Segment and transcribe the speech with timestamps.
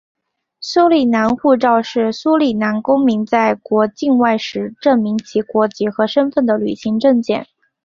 [0.61, 7.45] 苏里南护照是苏里南公民在国境外时证明其国籍和身份的旅行证件。